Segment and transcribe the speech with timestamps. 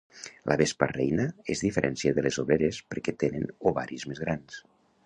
[0.51, 4.63] La vespa reina es diferencia de les obreres perquè tenen ovaris més grans.